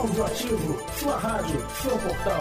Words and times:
Audioativo, 0.00 0.82
sua 0.98 1.18
rádio, 1.18 1.60
seu 1.82 1.90
portal. 1.90 2.40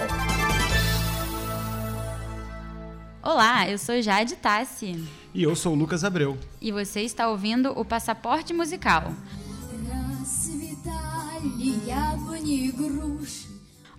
Olá, 3.22 3.70
eu 3.70 3.78
sou 3.78 4.02
Jade 4.02 4.38
Tassi. 4.38 5.06
E 5.34 5.44
eu 5.44 5.54
sou 5.58 5.74
o 5.74 5.76
Lucas 5.76 6.06
Abreu. 6.06 6.38
E 6.62 6.72
você 6.72 7.02
está 7.02 7.28
ouvindo 7.28 7.78
o 7.78 7.84
Passaporte 7.84 8.54
Musical. 8.54 9.12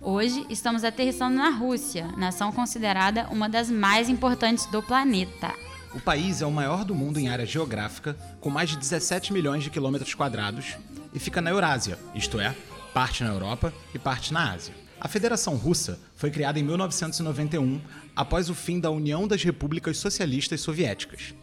Hoje 0.01 0.43
estamos 0.49 0.83
aterrissando 0.83 1.35
na 1.37 1.49
Rússia, 1.49 2.07
nação 2.17 2.51
considerada 2.51 3.27
uma 3.29 3.47
das 3.47 3.69
mais 3.69 4.09
importantes 4.09 4.65
do 4.65 4.81
planeta. 4.81 5.53
O 5.93 5.99
país 5.99 6.41
é 6.41 6.47
o 6.47 6.51
maior 6.51 6.83
do 6.83 6.95
mundo 6.95 7.19
em 7.19 7.29
área 7.29 7.45
geográfica, 7.45 8.17
com 8.39 8.49
mais 8.49 8.71
de 8.71 8.77
17 8.77 9.31
milhões 9.31 9.63
de 9.63 9.69
quilômetros 9.69 10.15
quadrados, 10.15 10.77
e 11.13 11.19
fica 11.19 11.41
na 11.41 11.51
Eurásia, 11.51 11.99
isto 12.15 12.39
é, 12.39 12.55
parte 12.93 13.23
na 13.23 13.29
Europa 13.29 13.73
e 13.93 13.99
parte 13.99 14.33
na 14.33 14.51
Ásia. 14.51 14.73
A 14.99 15.07
Federação 15.07 15.55
Russa 15.55 15.99
foi 16.15 16.29
criada 16.29 16.59
em 16.59 16.63
1991, 16.63 17.81
após 18.15 18.49
o 18.49 18.53
fim 18.53 18.79
da 18.79 18.91
União 18.91 19.27
das 19.27 19.43
Repúblicas 19.43 19.97
Socialistas 19.97 20.61
Soviéticas. 20.61 21.33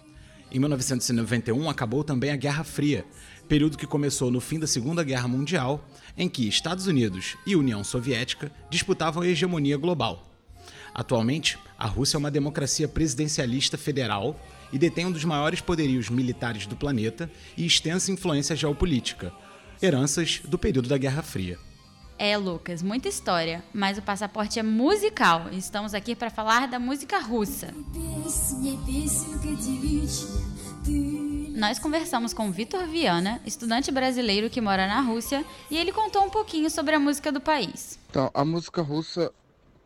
Em 0.51 0.59
1991 0.59 1.69
acabou 1.69 2.05
também 2.05 2.31
a 2.31 2.37
Guerra 2.37 2.65
Fria, 2.65 3.05
período 3.49 3.77
que 3.77 3.87
começou 3.87 4.31
no 4.31 4.41
fim 4.41 4.59
da 4.59 4.67
Segunda 4.67 5.03
Guerra 5.03 5.29
Mundial, 5.29 5.85
em 6.17 6.29
que 6.29 6.49
Estados 6.49 6.87
Unidos 6.87 7.37
e 7.47 7.57
União 7.57 7.83
Soviética 7.83 8.51
disputavam 8.71 9.23
a 9.23 9.27
hegemonia 9.27 9.77
global. 9.77 10.25
Atualmente, 10.95 11.59
a 11.79 11.87
Rússia 11.87 12.17
é 12.17 12.19
uma 12.19 12.31
democracia 12.31 12.89
presidencialista 12.89 13.77
federal 13.77 14.41
e 14.73 14.79
detém 14.79 15.07
um 15.07 15.13
dos 15.13 15.25
maiores 15.25 15.61
poderios 15.61 16.09
militares 16.09 16.67
do 16.67 16.77
planeta 16.77 17.31
e 17.57 17.67
extensa 17.67 18.11
influência 18.11 18.57
geopolítica, 18.57 19.33
heranças 19.83 20.41
do 20.45 20.59
período 20.59 20.89
da 20.89 20.99
Guerra 20.99 21.23
Fria. 21.23 21.59
É, 22.19 22.37
Lucas, 22.37 22.83
muita 22.83 23.09
história, 23.09 23.63
mas 23.73 23.97
o 23.97 24.03
passaporte 24.03 24.59
é 24.59 24.63
musical. 24.63 25.49
Estamos 25.53 25.95
aqui 25.95 26.17
para 26.17 26.31
falar 26.31 26.67
da 26.67 26.79
música 26.79 27.21
russa. 27.21 27.73
Nós 31.55 31.79
conversamos 31.79 32.35
com 32.35 32.51
Vitor 32.51 32.87
Viana, 32.89 33.41
estudante 33.47 33.93
brasileiro 33.93 34.51
que 34.51 34.61
mora 34.61 34.89
na 34.89 35.01
Rússia, 35.01 35.45
e 35.71 35.77
ele 35.77 35.93
contou 35.93 36.25
um 36.25 36.31
pouquinho 36.31 36.69
sobre 36.69 36.95
a 36.95 36.99
música 36.99 37.31
do 37.31 37.41
país. 37.41 37.99
Então, 38.11 38.31
a 38.35 38.45
música 38.45 38.83
russa 38.83 39.33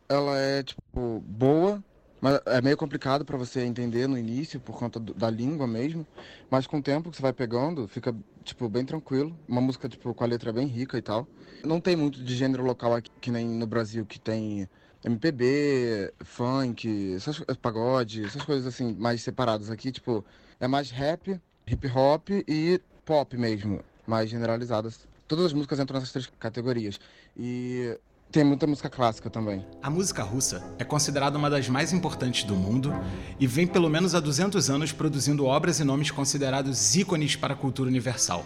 ela 0.09 0.37
é, 0.37 0.63
tipo, 0.63 1.23
boa, 1.25 1.83
mas 2.23 2.39
é 2.45 2.61
meio 2.61 2.77
complicado 2.77 3.25
para 3.25 3.37
você 3.37 3.65
entender 3.65 4.07
no 4.07 4.17
início, 4.17 4.57
por 4.57 4.79
conta 4.79 4.97
do, 4.97 5.13
da 5.13 5.29
língua 5.29 5.67
mesmo. 5.67 6.07
Mas 6.49 6.65
com 6.65 6.77
o 6.77 6.81
tempo 6.81 7.11
que 7.11 7.17
você 7.17 7.21
vai 7.21 7.33
pegando, 7.33 7.85
fica, 7.85 8.15
tipo, 8.45 8.69
bem 8.69 8.85
tranquilo. 8.85 9.37
Uma 9.45 9.59
música, 9.59 9.89
tipo, 9.89 10.13
com 10.13 10.23
a 10.23 10.27
letra 10.27 10.53
bem 10.53 10.65
rica 10.65 10.97
e 10.97 11.01
tal. 11.01 11.27
Não 11.65 11.81
tem 11.81 11.97
muito 11.97 12.23
de 12.23 12.33
gênero 12.33 12.63
local 12.63 12.95
aqui, 12.95 13.11
que 13.19 13.29
nem 13.29 13.45
no 13.45 13.67
Brasil, 13.67 14.05
que 14.05 14.21
tem 14.21 14.69
MPB, 15.03 16.13
funk, 16.23 17.13
essas, 17.13 17.43
pagode, 17.61 18.23
essas 18.23 18.43
coisas 18.43 18.65
assim, 18.65 18.95
mais 18.95 19.21
separadas 19.21 19.69
aqui. 19.69 19.91
Tipo, 19.91 20.23
é 20.61 20.67
mais 20.67 20.91
rap, 20.91 21.37
hip 21.67 21.87
hop 21.93 22.29
e 22.47 22.79
pop 23.03 23.35
mesmo, 23.35 23.81
mais 24.07 24.29
generalizadas. 24.29 25.05
Todas 25.27 25.47
as 25.47 25.51
músicas 25.51 25.77
entram 25.77 25.95
nessas 25.99 26.13
três 26.13 26.31
categorias. 26.39 27.01
E 27.35 27.99
tem 28.33 28.43
muita 28.43 28.65
música 28.65 28.89
clássica 28.89 29.29
também. 29.29 29.63
A 29.79 29.91
música 29.91 30.23
russa 30.23 30.63
é 30.79 30.83
considerada 30.83 31.37
uma 31.37 31.51
das 31.51 31.69
mais 31.69 31.93
importantes 31.93 32.43
do 32.43 32.55
mundo 32.55 32.91
e 33.39 33.45
vem 33.45 33.67
pelo 33.67 33.87
menos 33.87 34.15
há 34.15 34.19
200 34.19 34.71
anos 34.71 34.91
produzindo 34.91 35.45
obras 35.45 35.79
e 35.79 35.83
nomes 35.83 36.09
considerados 36.09 36.95
ícones 36.95 37.35
para 37.35 37.53
a 37.53 37.55
cultura 37.55 37.87
universal. 37.87 38.43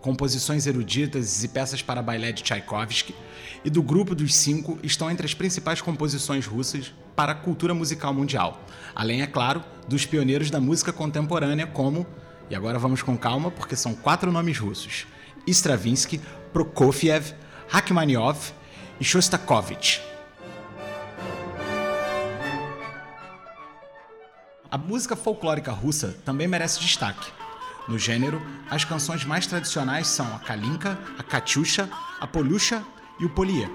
Composições 0.00 0.64
eruditas 0.68 1.42
e 1.42 1.48
peças 1.48 1.82
para 1.82 2.00
balé 2.00 2.30
de 2.30 2.44
Tchaikovsky 2.44 3.16
e 3.64 3.68
do 3.68 3.82
Grupo 3.82 4.14
dos 4.14 4.32
Cinco 4.32 4.78
estão 4.80 5.10
entre 5.10 5.26
as 5.26 5.34
principais 5.34 5.80
composições 5.80 6.46
russas 6.46 6.94
para 7.16 7.32
a 7.32 7.34
cultura 7.34 7.74
musical 7.74 8.14
mundial, 8.14 8.60
além, 8.94 9.22
é 9.22 9.26
claro, 9.26 9.60
dos 9.88 10.06
pioneiros 10.06 10.52
da 10.52 10.60
música 10.60 10.92
contemporânea 10.92 11.66
como, 11.66 12.06
e 12.48 12.54
agora 12.54 12.78
vamos 12.78 13.02
com 13.02 13.18
calma 13.18 13.50
porque 13.50 13.74
são 13.74 13.92
quatro 13.92 14.30
nomes 14.30 14.56
russos: 14.56 15.04
Stravinsky, 15.48 16.20
Prokofiev, 16.52 17.34
Rachmaninoff 17.66 18.52
Shostakovich. 19.00 20.00
A 24.70 24.78
música 24.78 25.14
folclórica 25.14 25.70
russa 25.70 26.16
também 26.24 26.48
merece 26.48 26.80
destaque. 26.80 27.30
No 27.86 27.98
gênero, 27.98 28.40
as 28.70 28.84
canções 28.84 29.24
mais 29.24 29.46
tradicionais 29.46 30.06
são 30.08 30.26
a 30.34 30.38
Kalinka, 30.38 30.98
a 31.18 31.22
Katyusha, 31.22 31.88
a 32.18 32.26
Polusha 32.26 32.82
e 33.20 33.26
o 33.26 33.30
Poliê. 33.30 33.68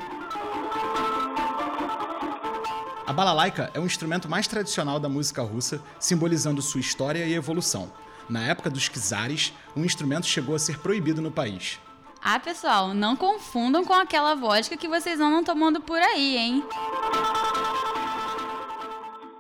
A 3.06 3.14
balalaika 3.14 3.70
é 3.74 3.80
o 3.80 3.86
instrumento 3.86 4.28
mais 4.28 4.48
tradicional 4.48 5.00
da 5.00 5.08
música 5.08 5.44
russa, 5.44 5.82
simbolizando 6.00 6.62
sua 6.62 6.82
história 6.82 7.26
e 7.26 7.34
evolução. 7.34 7.92
Na 8.28 8.42
época 8.44 8.70
dos 8.70 8.90
czares, 8.90 9.54
o 9.76 9.82
instrumento 9.82 10.26
chegou 10.26 10.56
a 10.56 10.60
ser 10.60 10.80
proibido 10.80 11.22
no 11.22 11.32
país. 11.32 11.80
Ah, 12.24 12.40
pessoal, 12.40 12.94
não 12.94 13.16
confundam 13.16 13.84
com 13.84 13.94
aquela 13.94 14.36
vodka 14.36 14.78
que 14.78 14.88
vocês 14.88 15.20
andam 15.20 15.44
tomando 15.44 15.82
por 15.82 15.98
aí, 15.98 16.38
hein? 16.38 16.64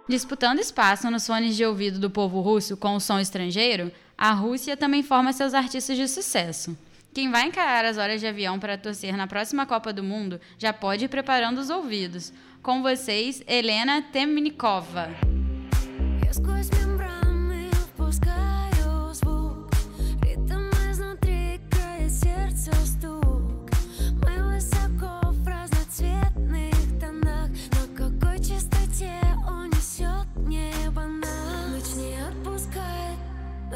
Disputando 0.09 0.59
espaço 0.59 1.09
nos 1.11 1.27
fones 1.27 1.55
de 1.55 1.63
ouvido 1.63 1.99
do 1.99 2.09
povo 2.09 2.41
russo 2.41 2.75
com 2.75 2.95
o 2.95 2.99
som 2.99 3.19
estrangeiro, 3.19 3.91
a 4.17 4.31
Rússia 4.31 4.75
também 4.75 5.03
forma 5.03 5.31
seus 5.31 5.53
artistas 5.53 5.95
de 5.95 6.07
sucesso. 6.07 6.75
Quem 7.13 7.29
vai 7.29 7.45
encarar 7.45 7.85
as 7.85 7.97
horas 7.97 8.19
de 8.19 8.25
avião 8.25 8.59
para 8.59 8.77
torcer 8.77 9.15
na 9.15 9.27
próxima 9.27 9.65
Copa 9.65 9.93
do 9.93 10.03
Mundo 10.03 10.41
já 10.57 10.73
pode 10.73 11.05
ir 11.05 11.07
preparando 11.07 11.59
os 11.59 11.69
ouvidos. 11.69 12.33
Com 12.63 12.81
vocês, 12.81 13.43
Helena 13.47 14.01
Temnikova. 14.01 15.09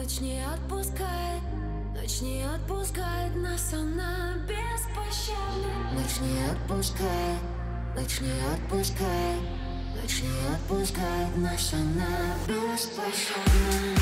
Ночь 0.06 0.20
не 0.20 0.40
отпускает, 0.40 1.42
ночь 1.96 2.22
не 2.22 2.44
отпускает 2.44 3.36
нас 3.38 3.74
она 3.74 4.36
беспощадна. 4.48 5.94
Ночь 5.94 6.20
не 6.22 6.46
отпускает, 6.46 7.40
ночь 7.96 8.22
не 8.22 8.30
отпускает, 8.54 9.42
ночь 10.00 10.22
не 10.22 10.54
отпускает 10.54 11.38
нас 11.38 11.74
она 11.74 12.36
беспощадна. 12.46 13.96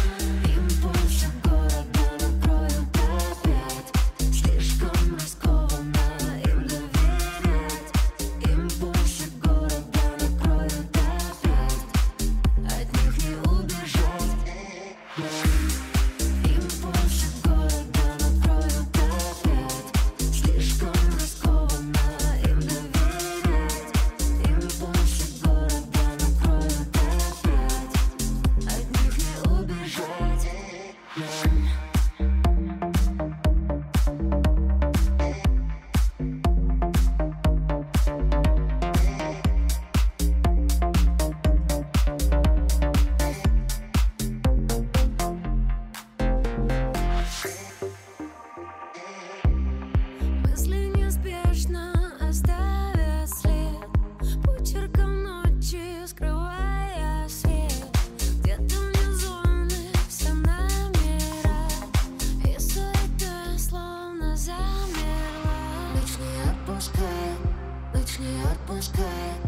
Ночь 68.13 68.27
не 68.27 68.43
отпускает, 68.43 69.39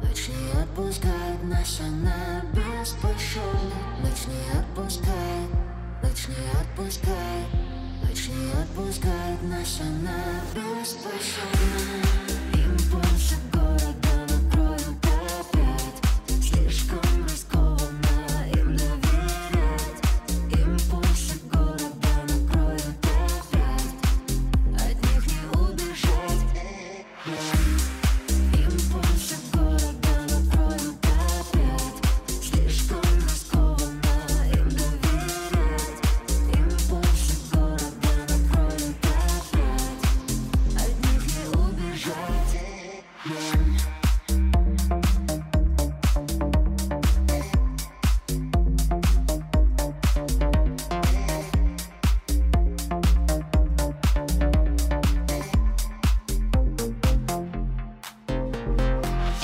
ночь 0.00 0.28
не 0.28 0.62
отпускает 0.62 1.42
Нас 1.42 1.80
она 1.80 2.42
беспощадна 2.52 3.74
Ночь 4.00 4.26
не 4.28 4.60
отпускает, 4.60 5.50
ночь 6.02 6.28
не 6.28 6.60
отпускает 6.60 7.48
Ночь 8.02 8.28
не 8.28 8.52
отпускает 8.52 9.42
Нас 9.42 9.80
она 9.80 10.40
беспощадна 10.54 12.31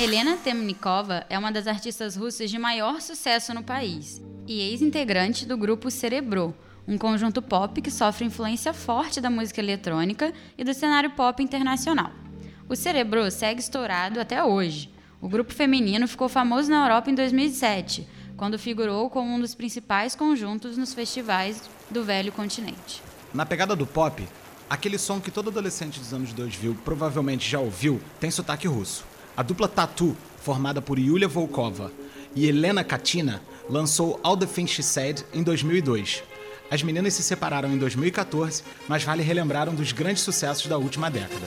Helena 0.08 0.38
Temnikova 0.38 1.26
é 1.28 1.38
uma 1.38 1.52
das 1.52 1.66
artistas 1.66 2.16
russas 2.16 2.48
de 2.48 2.58
maior 2.58 2.98
sucesso 3.02 3.52
no 3.52 3.62
país 3.62 4.22
e 4.46 4.58
ex-integrante 4.58 5.44
do 5.44 5.54
grupo 5.54 5.90
Cerebro, 5.90 6.54
um 6.86 6.96
conjunto 6.96 7.42
pop 7.42 7.78
que 7.82 7.90
sofre 7.90 8.24
influência 8.24 8.72
forte 8.72 9.20
da 9.20 9.28
música 9.28 9.60
eletrônica 9.60 10.32
e 10.56 10.64
do 10.64 10.72
cenário 10.72 11.10
pop 11.10 11.42
internacional. 11.42 12.10
O 12.66 12.74
Cerebro 12.74 13.30
segue 13.30 13.60
estourado 13.60 14.18
até 14.18 14.42
hoje. 14.42 14.90
O 15.20 15.28
grupo 15.28 15.52
feminino 15.52 16.08
ficou 16.08 16.26
famoso 16.26 16.70
na 16.70 16.86
Europa 16.86 17.10
em 17.10 17.14
2007, 17.14 18.08
quando 18.34 18.58
figurou 18.58 19.10
como 19.10 19.30
um 19.30 19.38
dos 19.38 19.54
principais 19.54 20.14
conjuntos 20.14 20.78
nos 20.78 20.94
festivais 20.94 21.68
do 21.90 22.02
velho 22.02 22.32
continente. 22.32 23.02
Na 23.34 23.44
pegada 23.44 23.76
do 23.76 23.86
pop, 23.86 24.26
aquele 24.70 24.96
som 24.96 25.20
que 25.20 25.30
todo 25.30 25.50
adolescente 25.50 26.00
dos 26.00 26.14
anos 26.14 26.32
2000 26.32 26.78
provavelmente 26.82 27.46
já 27.46 27.60
ouviu 27.60 28.00
tem 28.18 28.30
sotaque 28.30 28.66
russo. 28.66 29.04
A 29.38 29.42
dupla 29.44 29.68
Tatu, 29.68 30.16
formada 30.42 30.82
por 30.82 30.98
Yulia 30.98 31.28
Volkova 31.28 31.92
e 32.34 32.48
Helena 32.48 32.82
Katina, 32.82 33.40
lançou 33.70 34.18
All 34.20 34.36
the 34.36 34.46
Things 34.46 34.72
She 34.72 34.82
Said 34.82 35.22
em 35.32 35.44
2002. 35.44 36.24
As 36.68 36.82
meninas 36.82 37.14
se 37.14 37.22
separaram 37.22 37.72
em 37.72 37.78
2014, 37.78 38.64
mas 38.88 39.04
vale 39.04 39.22
relembrar 39.22 39.68
um 39.68 39.76
dos 39.76 39.92
grandes 39.92 40.24
sucessos 40.24 40.66
da 40.66 40.76
última 40.76 41.08
década. 41.08 41.46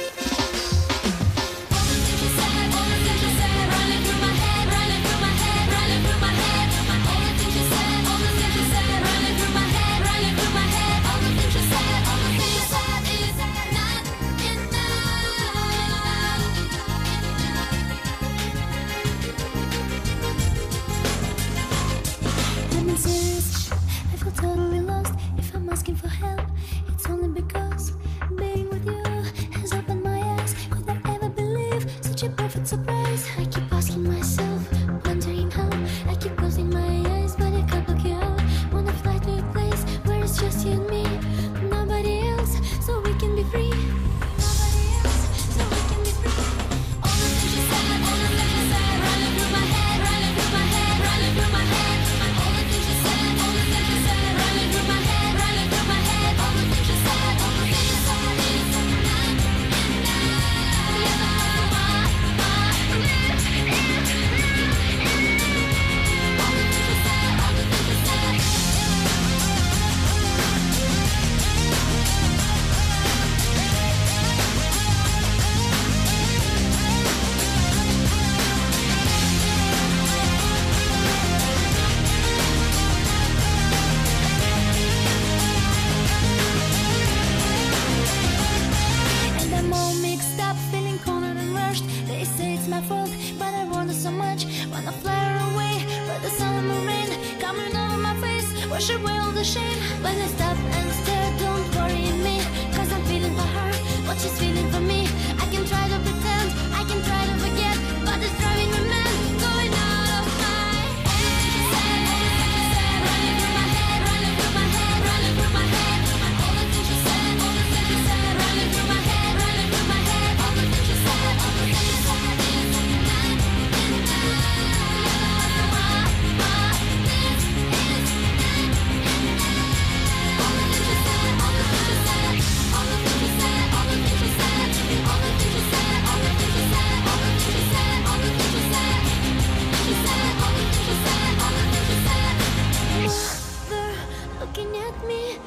Me, 145.08 145.38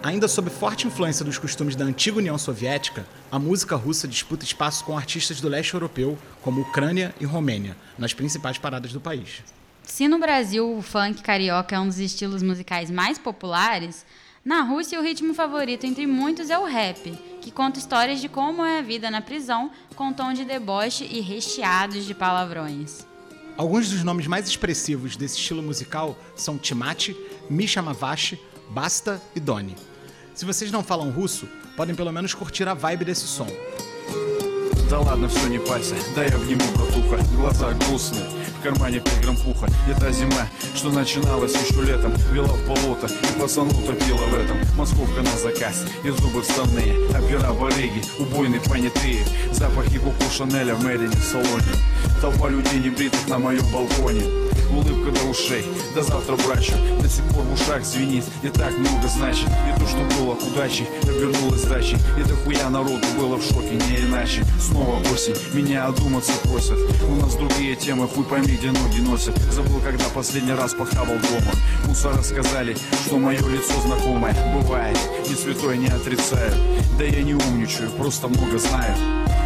Ainda 0.00 0.28
sob 0.28 0.48
forte 0.48 0.86
influência 0.86 1.24
dos 1.24 1.38
costumes 1.38 1.74
da 1.74 1.84
antiga 1.84 2.18
União 2.18 2.38
Soviética, 2.38 3.04
a 3.32 3.38
música 3.38 3.74
russa 3.74 4.06
disputa 4.06 4.44
espaço 4.44 4.84
com 4.84 4.96
artistas 4.96 5.40
do 5.40 5.48
leste 5.48 5.74
europeu, 5.74 6.16
como 6.40 6.60
Ucrânia 6.60 7.12
e 7.20 7.24
Romênia, 7.24 7.76
nas 7.98 8.14
principais 8.14 8.56
paradas 8.56 8.92
do 8.92 9.00
país. 9.00 9.42
Se 9.82 10.06
no 10.06 10.20
Brasil 10.20 10.76
o 10.76 10.82
funk 10.82 11.20
carioca 11.20 11.74
é 11.74 11.80
um 11.80 11.88
dos 11.88 11.98
estilos 11.98 12.44
musicais 12.44 12.90
mais 12.90 13.18
populares, 13.18 14.06
na 14.44 14.62
Rússia 14.62 15.00
o 15.00 15.02
ritmo 15.02 15.34
favorito 15.34 15.84
entre 15.84 16.06
muitos 16.06 16.48
é 16.48 16.56
o 16.56 16.64
rap, 16.64 17.10
que 17.42 17.50
conta 17.50 17.80
histórias 17.80 18.20
de 18.20 18.28
como 18.28 18.64
é 18.64 18.78
a 18.78 18.82
vida 18.82 19.10
na 19.10 19.20
prisão, 19.20 19.68
com 19.96 20.12
tom 20.12 20.32
de 20.32 20.44
deboche 20.44 21.08
e 21.10 21.20
recheados 21.20 22.04
de 22.04 22.14
palavrões. 22.14 23.04
Alguns 23.56 23.90
dos 23.90 24.04
nomes 24.04 24.28
mais 24.28 24.46
expressivos 24.46 25.16
desse 25.16 25.38
estilo 25.38 25.62
musical 25.62 26.16
são 26.36 26.56
Timati, 26.56 27.16
Misha 27.50 27.82
Mavashi, 27.82 28.40
Basta 28.70 29.20
e 29.34 29.40
Doni. 29.40 29.74
Se 30.38 30.44
vocês 30.44 30.70
não 30.70 30.84
falam 30.84 31.10
russo, 31.10 31.48
podem 31.76 31.96
pelo 31.96 32.12
menos 32.12 32.32
curtir 32.32 32.68
a 32.68 32.72
vibe 32.72 33.04
desse 33.04 33.26
som. 33.26 33.48
Да 34.88 35.00
ладно, 35.00 35.28
все 35.28 35.48
не 35.48 35.58
пайся, 35.58 35.96
да 36.14 36.22
я 36.22 36.36
обниму 36.36 36.62
братуха. 36.76 37.18
Глаза 37.34 37.72
грустные, 37.72 38.22
в 38.60 38.62
кармане 38.62 39.00
пять 39.00 39.20
грамм 39.20 39.36
пуха 39.36 39.66
та 39.98 40.12
зима, 40.12 40.48
что 40.76 40.90
начиналась 40.90 41.54
еще 41.54 41.82
летом. 41.82 42.12
Вела 42.30 42.46
в 42.46 42.68
болото 42.68 43.08
и 43.08 43.40
пацану 43.40 43.70
топила 43.84 44.26
в 44.30 44.34
этом. 44.34 44.58
Московка 44.76 45.22
на 45.22 45.36
заказ, 45.36 45.84
и 46.04 46.10
зубы 46.10 46.42
вставные 46.42 46.94
Опера 47.08 47.52
барыги, 47.52 48.00
убойные 48.20 48.60
понятые 48.60 49.24
Запахи 49.50 49.98
Коко 49.98 50.30
Шанеля 50.30 50.76
в 50.76 50.84
Мэрине 50.84 51.16
салоне 51.16 51.74
Толпа 52.20 52.48
людей 52.48 52.78
небритых 52.78 53.26
на 53.26 53.38
моем 53.40 53.64
балконе 53.72 54.47
улыбка 54.70 55.10
до 55.10 55.30
ушей. 55.30 55.64
До 55.94 56.02
завтра, 56.02 56.36
брачу, 56.36 56.72
до 57.00 57.08
сих 57.08 57.24
пор 57.24 57.44
в 57.44 57.52
ушах 57.52 57.84
звенит. 57.84 58.24
Не 58.42 58.50
так 58.50 58.76
много 58.78 59.08
значит, 59.08 59.48
и 59.48 59.80
то, 59.80 59.86
что 59.86 59.98
было 60.16 60.34
удачей 60.34 60.86
Обернулось 61.02 61.62
дачей, 61.62 61.98
и 62.18 62.22
дохуя 62.22 62.68
народу 62.68 63.06
было 63.18 63.36
в 63.36 63.42
шоке, 63.42 63.74
не 63.74 64.06
иначе. 64.06 64.44
Снова 64.60 65.00
осень, 65.12 65.34
меня 65.54 65.86
одуматься 65.86 66.32
просят. 66.44 66.78
У 67.08 67.14
нас 67.16 67.34
другие 67.34 67.76
темы, 67.76 68.08
хуй 68.08 68.24
пойми, 68.24 68.56
где 68.56 68.70
ноги 68.70 69.00
носят. 69.00 69.36
Забыл, 69.50 69.80
когда 69.80 70.04
последний 70.14 70.52
раз 70.52 70.74
похавал 70.74 71.16
дома. 71.16 71.52
Мусора 71.86 72.22
сказали, 72.22 72.76
что 73.06 73.18
мое 73.18 73.38
лицо 73.38 73.80
знакомое. 73.84 74.34
Бывает, 74.54 74.97
не 75.28 75.34
святой 75.34 75.78
не 75.78 75.88
отрицаю 75.88 76.52
Да 76.96 77.04
я 77.04 77.22
не 77.22 77.34
умничаю, 77.34 77.90
просто 77.90 78.28
много 78.28 78.58
знаю. 78.58 78.94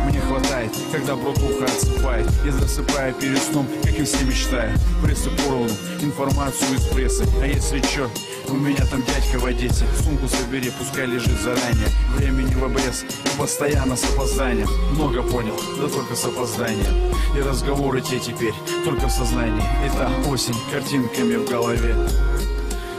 Мне 0.07 0.21
хватает, 0.21 0.71
когда 0.91 1.15
братуха 1.17 1.65
отсыпает. 1.65 2.29
И 2.47 2.51
засыпая 2.51 3.13
перед 3.13 3.39
сном, 3.39 3.67
как 3.83 3.99
и 3.99 4.05
все 4.05 4.25
мечтаю 4.25 4.77
Прессы 5.03 5.31
поровну, 5.31 5.71
информацию 6.01 6.75
из 6.77 6.85
прессы. 6.87 7.25
А 7.41 7.47
если 7.47 7.81
чё, 7.81 8.11
у 8.49 8.55
меня 8.55 8.85
там 8.87 9.03
дядька 9.03 9.39
в 9.39 9.47
Одессе. 9.47 9.85
Сумку 10.03 10.29
собери, 10.29 10.73
пускай 10.79 11.07
лежит 11.07 11.41
заранее. 11.41 11.89
Времени 12.17 12.55
в 12.55 12.65
обрез, 12.65 13.05
и 13.05 13.39
постоянно 13.39 13.97
с 13.97 14.05
опозданием. 14.05 14.69
Много 14.93 15.23
понял, 15.23 15.59
да 15.81 15.89
только 15.89 16.15
с 16.15 16.25
опозданием. 16.25 17.15
И 17.37 17.41
разговоры 17.41 18.01
те 18.01 18.19
теперь, 18.19 18.55
только 18.85 19.07
в 19.07 19.13
сознании. 19.13 19.65
Это 19.87 20.11
осень, 20.29 20.57
картинками 20.71 21.37
в 21.37 21.49
голове. 21.49 21.95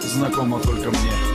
Знакомо 0.01 0.59
только 0.59 0.89
мне 0.89 1.32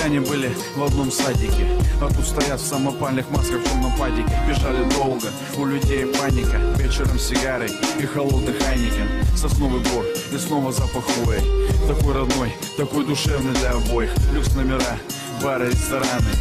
Щегляне 0.00 0.20
были 0.20 0.50
в 0.76 0.82
одном 0.82 1.10
садике. 1.10 1.66
А 2.00 2.08
тут 2.08 2.24
стоят 2.24 2.58
в 2.58 2.66
самопальных 2.66 3.28
масках 3.30 3.60
в 3.60 3.64
темном 3.64 3.94
падике. 3.98 4.32
Бежали 4.48 4.88
долго, 4.94 5.28
у 5.58 5.66
людей 5.66 6.06
паника. 6.06 6.56
Вечером 6.78 7.18
сигары 7.18 7.68
и 7.98 8.06
холодный 8.06 8.54
хайникен 8.54 9.08
Сосновый 9.36 9.80
бор 9.80 10.04
и 10.32 10.38
снова 10.38 10.72
запах 10.72 11.04
хвои 11.04 11.40
Такой 11.86 12.14
родной, 12.14 12.54
такой 12.78 13.04
душевный 13.04 13.52
для 13.54 13.72
обоих. 13.72 14.10
Люкс 14.32 14.54
номера, 14.54 14.96
бары, 15.42 15.70
рестораны. 15.70 16.32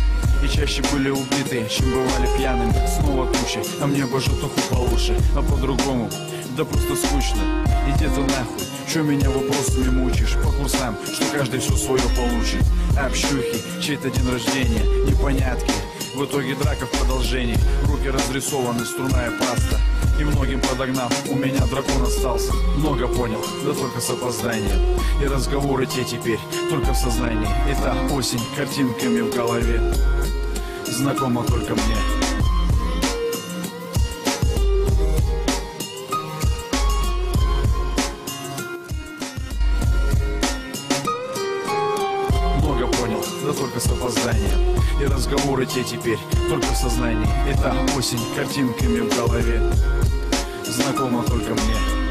И 0.42 0.48
чаще 0.48 0.82
были 0.94 1.10
убиты, 1.10 1.68
чем 1.70 1.92
бывали 1.92 2.38
пьяными. 2.38 2.74
Снова 2.88 3.28
тучи, 3.28 3.60
а 3.82 3.88
мне 3.88 4.06
бы 4.06 4.22
житуху 4.22 4.60
получше. 4.70 5.18
А 5.36 5.42
по-другому, 5.42 6.10
да 6.60 6.66
просто 6.66 6.94
скучно. 6.98 7.42
Иди 7.88 8.06
ты 8.06 8.20
нахуй, 8.20 8.68
чё 8.92 9.02
меня 9.02 9.30
вопросами 9.30 9.90
мучишь 9.92 10.36
По 10.44 10.52
курсам, 10.52 10.98
что 11.06 11.24
каждый 11.32 11.62
все 11.62 11.78
свое 11.78 12.02
получит. 12.18 12.66
Общухи, 12.98 13.82
чей-то 13.82 14.10
день 14.10 14.30
рождения, 14.30 14.84
непонятки. 15.10 15.72
В 16.16 16.26
итоге 16.26 16.56
драка 16.56 16.86
в 16.86 16.92
продолжении. 16.92 17.58
Руки 17.86 18.10
разрисованы, 18.10 18.84
струная 18.84 19.32
паста. 19.40 19.80
И 20.20 20.24
многим 20.26 20.60
подогнав, 20.60 21.14
у 21.30 21.36
меня 21.36 21.66
дракон 21.66 22.04
остался. 22.04 22.52
Много 22.76 23.08
понял, 23.08 23.42
да 23.64 23.74
только 23.74 24.02
с 24.02 24.10
опозданием. 24.10 25.00
И 25.24 25.28
разговоры 25.28 25.86
те 25.86 26.04
теперь, 26.04 26.40
только 26.70 26.92
в 26.92 26.98
сознании. 26.98 27.48
Это 27.72 27.96
осень, 28.14 28.42
картинками 28.58 29.22
в 29.22 29.34
голове. 29.34 29.82
Знакомо 30.88 31.46
только 31.46 31.74
мне 31.74 32.19
И 45.01 45.05
разговоры 45.05 45.67
те 45.67 45.83
теперь, 45.83 46.19
только 46.49 46.67
в 46.67 46.77
сознании 46.77 47.29
Это 47.51 47.75
осень, 47.97 48.19
картинками 48.35 49.01
в 49.01 49.17
голове 49.17 49.61
Знакомо 50.65 51.23
только 51.25 51.51
мне 51.51 52.05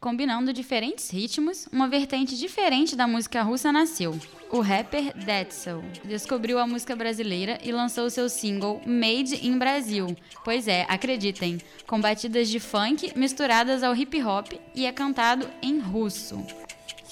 Combinando 0.00 0.52
diferentes 0.52 1.10
ritmos, 1.10 1.68
uma 1.70 1.86
vertente 1.86 2.34
diferente 2.34 2.96
da 2.96 3.06
música 3.06 3.42
russa 3.42 3.70
nasceu. 3.70 4.18
O 4.54 4.60
rapper 4.60 5.14
Detzel 5.16 5.82
descobriu 6.04 6.58
a 6.58 6.66
música 6.66 6.96
brasileira 6.96 7.58
e 7.62 7.70
lançou 7.70 8.10
seu 8.10 8.28
single 8.28 8.80
Made 8.84 9.46
in 9.46 9.58
Brasil. 9.58 10.16
Pois 10.44 10.66
é, 10.66 10.86
acreditem, 10.88 11.58
com 11.86 12.00
batidas 12.00 12.48
de 12.48 12.58
funk 12.58 13.12
misturadas 13.16 13.82
ao 13.82 13.94
hip 13.94 14.20
hop 14.22 14.52
e 14.74 14.86
é 14.86 14.92
cantado 14.92 15.48
em 15.62 15.78
russo. 15.78 16.44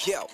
Йоу, 0.06 0.28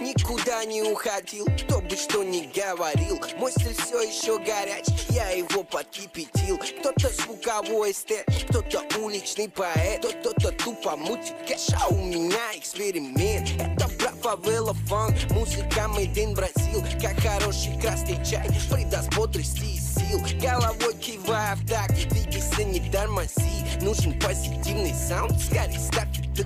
никуда 0.00 0.64
не 0.64 0.82
уходил, 0.82 1.44
кто 1.58 1.82
бы 1.82 1.94
что 1.96 2.22
ни 2.22 2.50
говорил 2.58 3.20
Мой 3.36 3.52
стиль 3.52 3.74
все 3.74 4.00
еще 4.00 4.38
горяч, 4.38 4.86
я 5.10 5.28
его 5.30 5.62
подкипятил 5.62 6.56
Кто-то 6.56 7.10
звуковой 7.10 7.90
эстет, 7.90 8.24
кто-то 8.48 8.82
уличный 8.98 9.50
поэт 9.50 10.06
Кто-то 10.06 10.52
тупо 10.52 10.96
мутит 10.96 11.34
кэш, 11.46 11.68
а 11.78 11.88
у 11.88 11.96
меня 11.96 12.56
эксперимент 12.56 13.50
Это 13.60 13.75
брат 13.75 13.75
фавела 14.27 14.73
фанк, 14.87 15.15
музыка 15.31 15.87
made 15.95 16.13
in 16.15 16.35
Бразил 16.35 16.83
Как 17.01 17.17
хороший 17.21 17.79
красный 17.79 18.17
чай, 18.25 18.45
придаст 18.69 19.15
бодрости 19.15 19.63
и 19.63 19.79
сил 19.79 20.19
Головой 20.41 20.95
кивая 20.95 21.55
в 21.55 21.65
такт, 21.65 21.93
двигайся, 22.09 22.63
не 22.65 22.81
тормози. 22.91 23.65
Нужен 23.81 24.19
позитивный 24.19 24.93
саунд, 24.93 25.39
скорее 25.41 25.79
ставь 25.79 26.09
это 26.33 26.45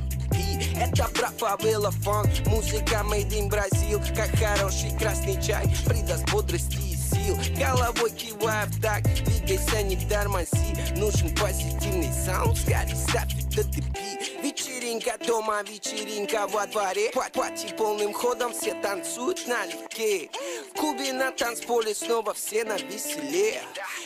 это 0.80 1.10
брат 1.16 1.34
фавела 1.38 1.92
фанк 1.92 2.30
Музыка 2.46 3.04
made 3.04 3.30
in 3.30 3.50
Бразил 3.50 4.00
Как 4.16 4.30
хороший 4.38 4.96
красный 4.98 5.42
чай. 5.42 5.66
Придаст 5.86 6.30
бодрости 6.32 6.78
и 6.78 6.96
сил 6.96 7.38
Головой 7.58 8.12
кивая 8.12 8.66
в 8.68 8.82
так. 8.82 9.04
Двигайся, 9.04 9.82
не 9.84 9.98
тормози. 10.08 10.76
Нужен 10.96 11.36
позитивный 11.36 12.12
саунд. 12.26 12.58
Скорее 12.58 12.96
ставь 12.96 13.34
этот 13.36 13.68
EP 13.76 14.31
Вечеринка 14.92 15.26
дома, 15.26 15.64
вечеринка 15.64 16.48
во 16.48 16.68
дворе. 16.68 17.12
Пати, 17.34 17.74
полным 17.78 18.12
ходом, 18.12 18.52
все 18.52 18.74
танцуют 18.82 19.48
налегке. 19.48 20.30
В 20.70 20.78
клубе 20.78 21.14
на 21.14 21.32
танцполе 21.32 21.96
снова 21.96 22.34
все 22.34 22.66
на 22.66 22.76
веселе. 22.76 23.62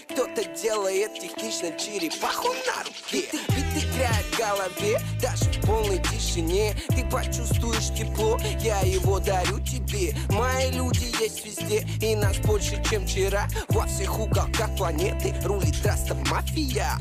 Кто-то 0.09 0.45
делает 0.45 1.15
технично 1.15 1.71
черепаху 1.71 2.49
на 2.49 2.83
руке. 2.83 3.27
Бит 3.31 3.83
играет 3.83 4.25
в 4.31 4.37
голове, 4.37 5.01
даже 5.19 5.45
в 5.45 5.65
полной 5.65 5.97
тишине. 6.35 6.75
Ты 6.89 7.05
почувствуешь 7.05 7.93
тепло, 7.95 8.37
я 8.59 8.79
его 8.81 9.19
дарю 9.19 9.59
тебе. 9.59 10.15
Мои 10.29 10.71
люди 10.71 11.11
есть 11.21 11.45
везде, 11.45 11.87
и 12.01 12.15
нас 12.15 12.37
больше, 12.39 12.81
чем 12.89 13.05
вчера. 13.05 13.47
Во 13.69 13.85
всех 13.85 14.19
уголках 14.19 14.75
планеты 14.77 15.33
рулит 15.43 15.85
раста 15.85 16.15
мафия. 16.29 16.97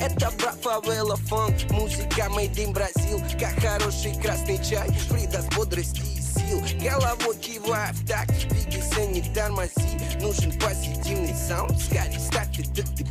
Это 0.00 0.30
брат 0.38 0.56
фавела 0.62 1.16
фанк, 1.16 1.70
музыка 1.70 2.28
made 2.30 2.54
in 2.54 2.72
Бразил 2.72 3.20
Как 3.38 3.54
хороший 3.60 4.14
красный 4.20 4.62
чай, 4.64 4.88
придаст 5.10 5.54
бодрости 5.54 6.00
и 6.00 6.20
сил. 6.20 6.62
Головой 6.80 7.36
кивая 7.36 7.92
в 7.92 8.06
такт, 8.06 8.32
двигайся, 8.48 9.04
не 9.06 9.22
тормози. 9.34 9.72
Нужен 10.20 10.52
позитивный 10.58 11.34
саунд, 11.34 11.78
скорее 11.80 12.18
ставь 12.18 12.58
этот 12.58 13.09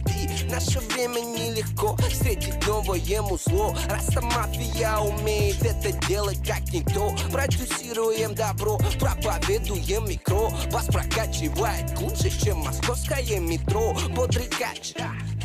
Наше 0.50 0.80
время 0.80 1.20
нелегко, 1.20 1.96
встретить 2.10 2.66
новое 2.66 3.22
музло 3.22 3.76
Раста 3.88 4.20
мафия 4.22 4.98
умеет 4.98 5.64
это 5.64 5.92
делать 6.08 6.40
как 6.46 6.62
никто. 6.74 7.14
Продюсируем 7.32 8.34
добро, 8.34 8.80
проповедуем 9.00 10.10
микро. 10.10 10.50
Вас 10.72 10.88
прокачивает 10.88 12.00
лучше, 12.00 12.32
чем 12.32 12.60
московское 12.60 13.40
метро. 13.40 13.96
Бодрый 14.16 14.48
кач, 14.48 14.94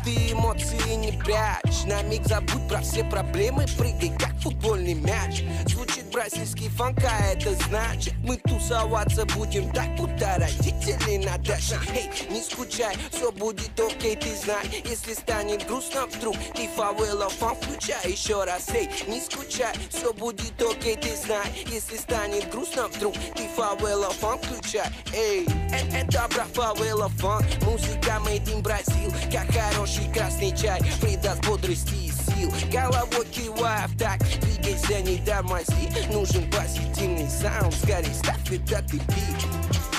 ты 0.03 0.31
эмоции 0.31 0.95
не 0.95 1.11
прячь. 1.11 1.83
На 1.85 2.01
миг 2.01 2.25
забудь 2.25 2.67
про 2.67 2.81
все 2.81 3.03
проблемы 3.03 3.65
Прыгай 3.77 4.11
как 4.17 4.35
футбольный 4.41 4.95
мяч. 4.95 5.43
Звучит 5.67 6.04
бразильский 6.15 6.69
фанк, 6.69 6.99
а 7.03 7.25
это 7.25 7.53
значит 7.65 8.13
Мы 8.23 8.37
тусоваться 8.37 9.25
будем 9.35 9.69
так, 9.73 9.93
будто 9.97 10.35
родители 10.37 11.17
на 11.17 11.37
даче 11.39 11.77
Эй, 11.93 12.09
не 12.29 12.41
скучай, 12.41 12.95
все 13.11 13.31
будет 13.33 13.77
окей, 13.77 14.15
ты 14.15 14.33
знай 14.33 14.65
Если 14.85 15.13
станет 15.13 15.67
грустно 15.67 16.05
вдруг 16.07 16.37
Ты 16.55 16.69
фавела 16.69 17.29
фанк, 17.29 17.61
включай 17.61 18.09
еще 18.09 18.45
раз. 18.45 18.69
Эй, 18.69 18.89
не 19.07 19.19
скучай, 19.19 19.75
все 19.89 20.13
будет 20.13 20.61
окей, 20.61 20.95
ты 20.95 21.13
знай 21.17 21.47
Если 21.67 21.97
станет 21.97 22.49
грустно 22.49 22.87
вдруг 22.87 23.13
Ты 23.35 23.49
фавела 23.53 24.09
фанк, 24.11 24.41
включай. 24.45 24.87
Эй, 25.13 25.45
э- 25.45 25.99
это 25.99 26.29
брат 26.33 26.47
фавела 26.53 27.09
фанк. 27.09 27.43
Музыка 27.63 28.21
made 28.25 28.45
in 28.45 28.61
Бразил 28.61 29.13
Как 29.29 29.51
хороший 29.51 30.09
красный 30.13 30.55
чай 30.55 30.79
Придаст 31.01 31.45
бодрости 31.45 31.93
и 31.93 32.11
сил. 32.11 32.53
Головой 32.71 33.25
кивая 33.25 33.87
в 33.89 33.97
так 33.97 34.19
Двигайся, 34.39 35.01
не 35.01 35.17
тормози 35.17 35.89
Нужен 36.12 36.50
позитивный 36.50 37.28
саунд 37.28 37.74
Скорей 37.74 38.12
ставь 38.14 38.52
этот 38.52 38.92
EP 38.92 39.93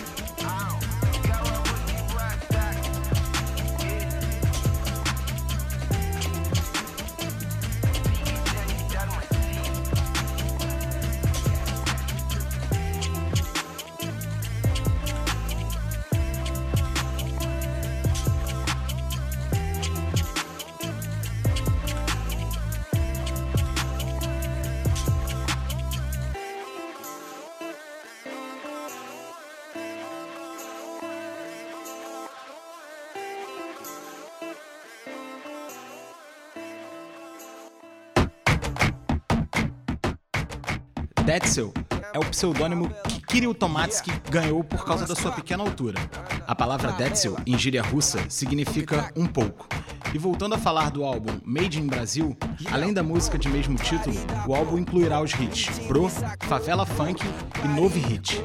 Detzel 41.38 41.70
é 42.14 42.18
o 42.18 42.24
pseudônimo 42.24 42.90
que 43.06 43.20
Kirill 43.20 43.54
Tomatsky 43.54 44.10
ganhou 44.30 44.64
por 44.64 44.86
causa 44.86 45.06
da 45.06 45.14
sua 45.14 45.32
pequena 45.32 45.62
altura. 45.62 45.98
A 46.46 46.54
palavra 46.54 46.92
Detzel, 46.92 47.36
em 47.46 47.58
gíria 47.58 47.82
russa, 47.82 48.24
significa 48.30 49.12
um 49.14 49.26
pouco. 49.26 49.68
E 50.14 50.18
voltando 50.18 50.54
a 50.54 50.58
falar 50.58 50.90
do 50.90 51.04
álbum 51.04 51.38
Made 51.44 51.78
in 51.78 51.88
Brasil, 51.88 52.34
além 52.72 52.94
da 52.94 53.02
música 53.02 53.36
de 53.36 53.50
mesmo 53.50 53.76
título, 53.76 54.16
o 54.48 54.54
álbum 54.54 54.78
incluirá 54.78 55.20
os 55.20 55.34
hits 55.34 55.78
Bro, 55.80 56.08
Favela 56.48 56.86
Funk 56.86 57.22
e 57.62 57.68
Novo 57.68 57.98
Hit. 57.98 58.42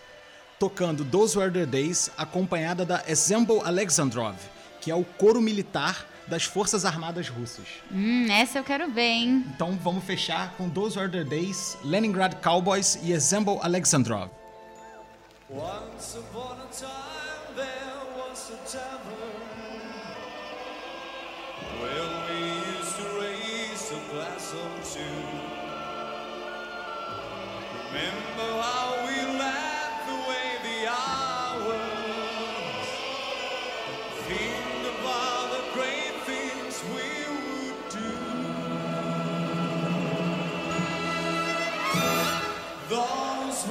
tocando 0.59 1.05
Those 1.05 1.39
Were 1.39 1.53
the 1.53 1.65
Days, 1.65 2.11
acompanhada 2.19 2.85
da 2.85 2.97
Assemble 3.09 3.61
Alexandrov, 3.63 4.35
que 4.81 4.91
é 4.91 4.95
o 4.97 5.05
coro 5.05 5.41
militar 5.41 6.05
das 6.27 6.43
Forças 6.43 6.85
Armadas 6.85 7.29
Russas. 7.29 7.69
Hum, 7.93 8.27
essa 8.29 8.59
eu 8.59 8.65
quero 8.65 8.91
ver, 8.91 9.13
hein? 9.13 9.47
Então 9.55 9.79
vamos 9.81 10.03
fechar 10.03 10.53
com 10.57 10.69
Those 10.69 10.99
Were 10.99 11.09
the 11.09 11.23
Days, 11.23 11.79
Leningrad 11.85 12.35
Cowboys 12.43 12.99
e 13.01 13.15
Assemble 13.15 13.61
Alexandrov. 13.63 14.29
Once 15.49 16.19
upon 16.19 16.57
a 16.63 16.67
time 16.77 17.55
there 17.55 18.01
was 18.19 18.51
a 18.51 18.57
tavern 18.69 19.39
where 21.79 22.09
we 22.27 22.81
used 22.81 22.97
to 22.97 23.05
raise 23.21 23.93
a 23.93 24.13
glass 24.13 24.53
or 24.53 24.83
two. 24.83 25.60
Remember 27.93 28.63
how 28.63 29.05
we 29.05 29.17
laughed 29.37 30.09
away 30.09 30.49
the 30.63 30.87
hours, 30.89 32.87
the 35.51 35.63
great 35.75 36.15
things 36.25 36.85
we 36.95 37.09
would 37.35 37.81
do. 37.91 38.15
Those 42.89 43.67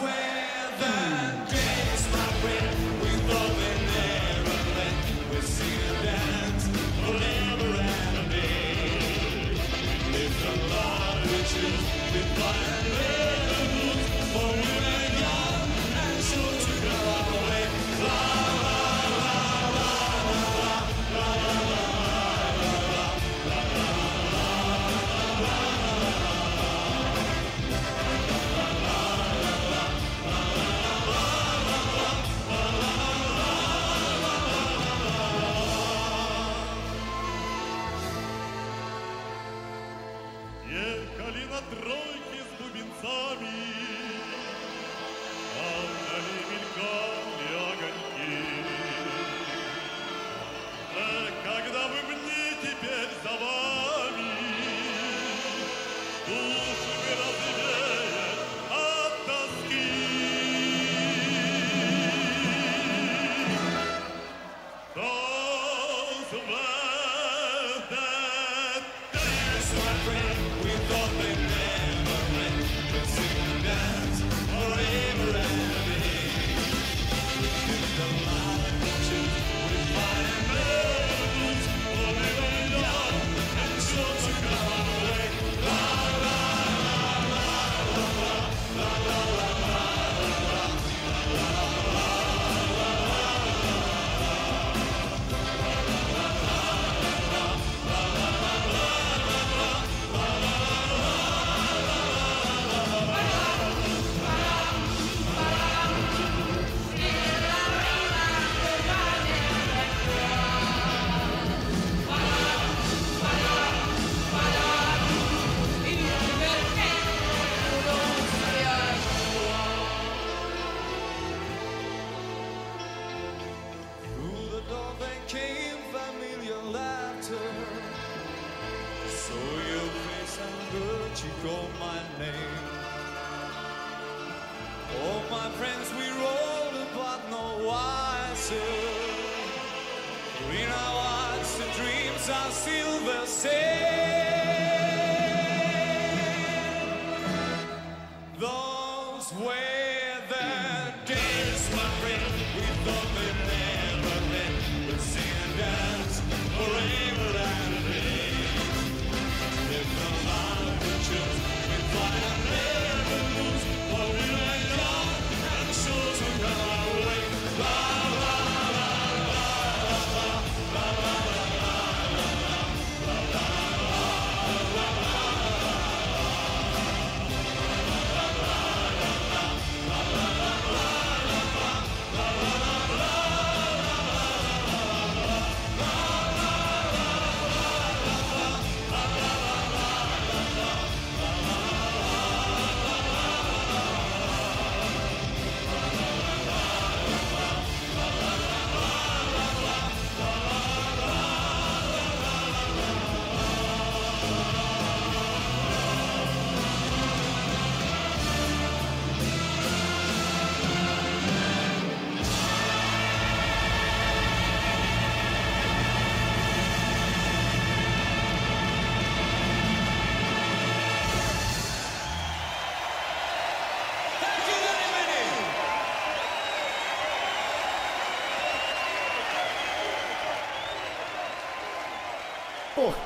на 41.60 41.76
тройке 41.76 42.42
с 42.48 42.62
бубенцами, 42.62 43.79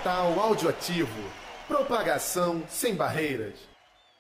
Portal 0.04 0.38
Audioativo. 0.38 1.32
Propagação 1.66 2.62
sem 2.68 2.94
barreiras. 2.94 3.73